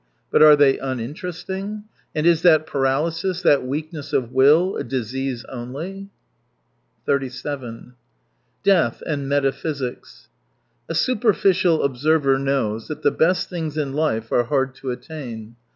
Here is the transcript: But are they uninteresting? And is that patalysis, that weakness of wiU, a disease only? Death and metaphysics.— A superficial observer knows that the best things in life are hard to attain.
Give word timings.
But 0.31 0.41
are 0.41 0.55
they 0.55 0.79
uninteresting? 0.79 1.83
And 2.15 2.25
is 2.25 2.41
that 2.41 2.65
patalysis, 2.65 3.43
that 3.43 3.63
weakness 3.67 4.13
of 4.13 4.31
wiU, 4.31 4.79
a 4.79 4.83
disease 4.83 5.45
only? 5.47 6.09
Death 7.05 9.03
and 9.05 9.29
metaphysics.— 9.29 10.27
A 10.89 10.95
superficial 10.95 11.83
observer 11.83 12.39
knows 12.39 12.87
that 12.87 13.03
the 13.03 13.11
best 13.11 13.47
things 13.47 13.77
in 13.77 13.93
life 13.93 14.31
are 14.31 14.45
hard 14.45 14.73
to 14.77 14.89
attain. 14.89 15.55